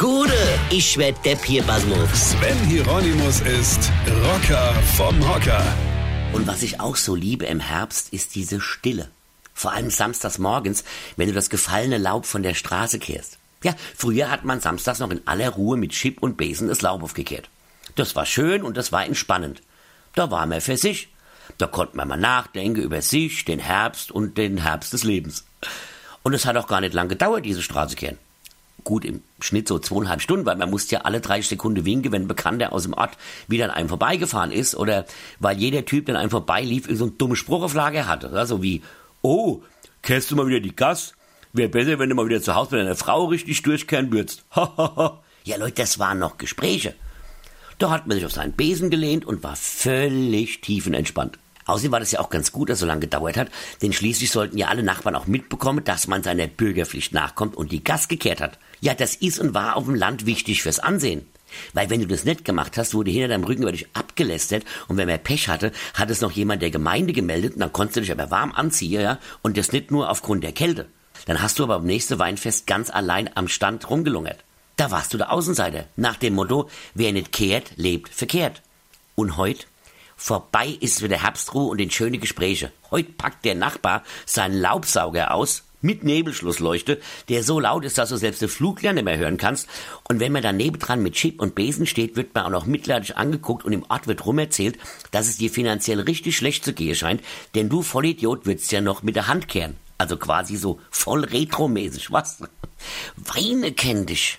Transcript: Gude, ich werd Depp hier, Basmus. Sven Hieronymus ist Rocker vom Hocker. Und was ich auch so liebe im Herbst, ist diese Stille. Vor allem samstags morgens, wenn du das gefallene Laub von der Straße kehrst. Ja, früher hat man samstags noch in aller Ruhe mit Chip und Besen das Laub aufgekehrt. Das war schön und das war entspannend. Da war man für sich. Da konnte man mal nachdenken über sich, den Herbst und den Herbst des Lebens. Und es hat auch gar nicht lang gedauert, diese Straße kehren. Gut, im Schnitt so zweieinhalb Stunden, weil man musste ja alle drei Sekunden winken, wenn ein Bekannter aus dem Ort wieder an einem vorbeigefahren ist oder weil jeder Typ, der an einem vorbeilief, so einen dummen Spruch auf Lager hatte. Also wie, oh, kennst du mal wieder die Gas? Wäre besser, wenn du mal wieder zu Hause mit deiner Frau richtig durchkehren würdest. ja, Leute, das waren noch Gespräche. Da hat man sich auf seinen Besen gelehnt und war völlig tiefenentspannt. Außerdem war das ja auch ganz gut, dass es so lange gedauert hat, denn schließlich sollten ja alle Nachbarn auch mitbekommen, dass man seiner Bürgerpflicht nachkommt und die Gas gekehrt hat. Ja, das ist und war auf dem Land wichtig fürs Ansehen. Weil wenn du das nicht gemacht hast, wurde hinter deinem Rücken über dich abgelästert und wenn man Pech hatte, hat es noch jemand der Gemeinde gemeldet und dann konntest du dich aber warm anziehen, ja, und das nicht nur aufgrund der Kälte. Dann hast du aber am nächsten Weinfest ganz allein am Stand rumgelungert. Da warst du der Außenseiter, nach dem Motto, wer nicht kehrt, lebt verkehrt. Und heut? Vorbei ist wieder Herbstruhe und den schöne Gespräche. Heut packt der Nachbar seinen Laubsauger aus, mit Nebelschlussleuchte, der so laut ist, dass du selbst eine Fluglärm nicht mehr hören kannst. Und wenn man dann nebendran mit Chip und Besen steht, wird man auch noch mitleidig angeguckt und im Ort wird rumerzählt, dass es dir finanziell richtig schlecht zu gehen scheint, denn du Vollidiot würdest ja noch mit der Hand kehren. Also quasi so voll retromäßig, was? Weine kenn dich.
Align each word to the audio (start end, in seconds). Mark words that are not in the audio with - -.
Gude, 0.00 0.32
ich 0.70 0.96
werd 0.96 1.22
Depp 1.26 1.44
hier, 1.44 1.62
Basmus. 1.62 2.30
Sven 2.30 2.56
Hieronymus 2.60 3.42
ist 3.42 3.92
Rocker 4.24 4.72
vom 4.96 5.28
Hocker. 5.28 5.62
Und 6.32 6.46
was 6.46 6.62
ich 6.62 6.80
auch 6.80 6.96
so 6.96 7.14
liebe 7.14 7.44
im 7.44 7.60
Herbst, 7.60 8.10
ist 8.10 8.34
diese 8.34 8.62
Stille. 8.62 9.10
Vor 9.52 9.72
allem 9.72 9.90
samstags 9.90 10.38
morgens, 10.38 10.84
wenn 11.18 11.28
du 11.28 11.34
das 11.34 11.50
gefallene 11.50 11.98
Laub 11.98 12.24
von 12.24 12.42
der 12.42 12.54
Straße 12.54 12.98
kehrst. 12.98 13.36
Ja, 13.62 13.74
früher 13.94 14.30
hat 14.30 14.42
man 14.42 14.60
samstags 14.60 15.00
noch 15.00 15.10
in 15.10 15.20
aller 15.26 15.50
Ruhe 15.50 15.76
mit 15.76 15.92
Chip 15.92 16.22
und 16.22 16.38
Besen 16.38 16.68
das 16.68 16.80
Laub 16.80 17.02
aufgekehrt. 17.02 17.50
Das 17.94 18.16
war 18.16 18.24
schön 18.24 18.62
und 18.62 18.78
das 18.78 18.92
war 18.92 19.04
entspannend. 19.04 19.60
Da 20.14 20.30
war 20.30 20.46
man 20.46 20.62
für 20.62 20.78
sich. 20.78 21.08
Da 21.58 21.66
konnte 21.66 21.98
man 21.98 22.08
mal 22.08 22.16
nachdenken 22.16 22.80
über 22.80 23.02
sich, 23.02 23.44
den 23.44 23.58
Herbst 23.58 24.12
und 24.12 24.38
den 24.38 24.62
Herbst 24.62 24.94
des 24.94 25.04
Lebens. 25.04 25.44
Und 26.22 26.32
es 26.32 26.46
hat 26.46 26.56
auch 26.56 26.68
gar 26.68 26.80
nicht 26.80 26.94
lang 26.94 27.10
gedauert, 27.10 27.44
diese 27.44 27.60
Straße 27.60 27.96
kehren. 27.96 28.16
Gut, 28.90 29.04
im 29.04 29.22
Schnitt 29.38 29.68
so 29.68 29.78
zweieinhalb 29.78 30.20
Stunden, 30.20 30.46
weil 30.46 30.56
man 30.56 30.68
musste 30.68 30.96
ja 30.96 31.02
alle 31.02 31.20
drei 31.20 31.40
Sekunden 31.42 31.84
winken, 31.84 32.10
wenn 32.10 32.22
ein 32.22 32.26
Bekannter 32.26 32.72
aus 32.72 32.82
dem 32.82 32.92
Ort 32.92 33.16
wieder 33.46 33.66
an 33.66 33.70
einem 33.70 33.88
vorbeigefahren 33.88 34.50
ist 34.50 34.74
oder 34.74 35.06
weil 35.38 35.56
jeder 35.58 35.84
Typ, 35.84 36.06
der 36.06 36.16
an 36.16 36.22
einem 36.22 36.30
vorbeilief, 36.30 36.88
so 36.90 37.04
einen 37.04 37.16
dummen 37.16 37.36
Spruch 37.36 37.62
auf 37.62 37.74
Lager 37.74 38.08
hatte. 38.08 38.30
Also 38.30 38.64
wie, 38.64 38.82
oh, 39.22 39.62
kennst 40.02 40.32
du 40.32 40.34
mal 40.34 40.48
wieder 40.48 40.58
die 40.58 40.74
Gas? 40.74 41.14
Wäre 41.52 41.68
besser, 41.68 42.00
wenn 42.00 42.08
du 42.08 42.16
mal 42.16 42.26
wieder 42.26 42.42
zu 42.42 42.56
Hause 42.56 42.74
mit 42.74 42.84
deiner 42.84 42.96
Frau 42.96 43.26
richtig 43.26 43.62
durchkehren 43.62 44.10
würdest. 44.10 44.44
ja, 44.56 45.56
Leute, 45.56 45.82
das 45.82 46.00
waren 46.00 46.18
noch 46.18 46.36
Gespräche. 46.36 46.96
Da 47.78 47.90
hat 47.90 48.08
man 48.08 48.16
sich 48.16 48.26
auf 48.26 48.32
seinen 48.32 48.54
Besen 48.54 48.90
gelehnt 48.90 49.24
und 49.24 49.44
war 49.44 49.54
völlig 49.54 50.62
tiefenentspannt. 50.62 51.38
Außerdem 51.70 51.92
war 51.92 52.00
das 52.00 52.12
ja 52.12 52.20
auch 52.20 52.30
ganz 52.30 52.52
gut, 52.52 52.68
dass 52.68 52.76
es 52.76 52.80
so 52.80 52.86
lange 52.86 53.00
gedauert 53.00 53.36
hat, 53.36 53.48
denn 53.80 53.92
schließlich 53.92 54.30
sollten 54.30 54.58
ja 54.58 54.68
alle 54.68 54.82
Nachbarn 54.82 55.14
auch 55.14 55.26
mitbekommen, 55.26 55.84
dass 55.84 56.08
man 56.08 56.22
seiner 56.22 56.46
Bürgerpflicht 56.46 57.12
nachkommt 57.12 57.56
und 57.56 57.72
die 57.72 57.84
Gas 57.84 58.08
gekehrt 58.08 58.40
hat. 58.40 58.58
Ja, 58.80 58.94
das 58.94 59.14
ist 59.14 59.38
und 59.38 59.54
war 59.54 59.76
auf 59.76 59.84
dem 59.84 59.94
Land 59.94 60.26
wichtig 60.26 60.62
fürs 60.62 60.80
Ansehen. 60.80 61.26
Weil 61.72 61.90
wenn 61.90 62.00
du 62.00 62.06
das 62.06 62.24
nicht 62.24 62.44
gemacht 62.44 62.76
hast, 62.76 62.94
wurde 62.94 63.10
hinter 63.10 63.28
deinem 63.28 63.44
Rücken 63.44 63.62
über 63.62 63.72
dich 63.72 63.86
abgelästert 63.94 64.64
und 64.88 64.96
wenn 64.96 65.08
man 65.08 65.22
Pech 65.22 65.48
hatte, 65.48 65.72
hat 65.94 66.10
es 66.10 66.20
noch 66.20 66.32
jemand 66.32 66.62
der 66.62 66.70
Gemeinde 66.70 67.12
gemeldet 67.12 67.54
und 67.54 67.60
dann 67.60 67.72
konntest 67.72 67.96
du 67.96 68.00
dich 68.00 68.12
aber 68.12 68.30
warm 68.30 68.52
anziehen, 68.52 69.00
ja, 69.00 69.18
und 69.42 69.56
das 69.56 69.72
nicht 69.72 69.90
nur 69.90 70.10
aufgrund 70.10 70.44
der 70.44 70.52
Kälte. 70.52 70.86
Dann 71.26 71.42
hast 71.42 71.58
du 71.58 71.64
aber 71.64 71.76
am 71.76 71.86
nächsten 71.86 72.18
Weinfest 72.18 72.66
ganz 72.66 72.90
allein 72.90 73.30
am 73.36 73.48
Stand 73.48 73.88
rumgelungert. 73.88 74.42
Da 74.76 74.90
warst 74.90 75.12
du 75.12 75.18
der 75.18 75.32
Außenseiter, 75.32 75.86
nach 75.96 76.16
dem 76.16 76.34
Motto, 76.34 76.70
wer 76.94 77.12
nicht 77.12 77.32
kehrt, 77.32 77.72
lebt 77.76 78.08
verkehrt. 78.08 78.62
Und 79.14 79.36
heut? 79.36 79.66
Vorbei 80.22 80.76
ist 80.80 81.02
wieder 81.02 81.16
Herbstruhe 81.16 81.70
und 81.70 81.78
den 81.78 81.90
schöne 81.90 82.18
Gespräche. 82.18 82.70
Heut 82.90 83.16
packt 83.16 83.46
der 83.46 83.54
Nachbar 83.54 84.04
seinen 84.26 84.60
Laubsauger 84.60 85.32
aus, 85.32 85.62
mit 85.80 86.04
Nebelschlussleuchte, 86.04 87.00
der 87.30 87.42
so 87.42 87.58
laut 87.58 87.86
ist, 87.86 87.96
dass 87.96 88.10
du 88.10 88.18
selbst 88.18 88.42
eine 88.42 88.50
Fluglärm 88.50 88.96
nicht 88.96 89.04
mehr 89.04 89.16
hören 89.16 89.38
kannst. 89.38 89.66
Und 90.10 90.20
wenn 90.20 90.30
man 90.30 90.42
dann 90.42 90.58
nebendran 90.58 91.02
mit 91.02 91.14
Chip 91.14 91.40
und 91.40 91.54
Besen 91.54 91.86
steht, 91.86 92.16
wird 92.16 92.34
man 92.34 92.44
auch 92.44 92.50
noch 92.50 92.66
mitleidig 92.66 93.16
angeguckt 93.16 93.64
und 93.64 93.72
im 93.72 93.86
Ort 93.88 94.08
wird 94.08 94.26
rumerzählt, 94.26 94.78
dass 95.10 95.26
es 95.26 95.38
dir 95.38 95.48
finanziell 95.48 96.00
richtig 96.00 96.36
schlecht 96.36 96.66
zu 96.66 96.74
gehen 96.74 96.94
scheint, 96.94 97.22
denn 97.54 97.70
du 97.70 97.80
Vollidiot 97.80 98.44
würdest 98.44 98.72
ja 98.72 98.82
noch 98.82 99.02
mit 99.02 99.16
der 99.16 99.26
Hand 99.26 99.48
kehren. 99.48 99.78
Also 99.96 100.18
quasi 100.18 100.56
so 100.58 100.80
voll 100.90 101.24
retromäßig, 101.24 102.12
was? 102.12 102.42
Weine 103.16 103.72
kenn 103.72 104.04
dich. 104.04 104.38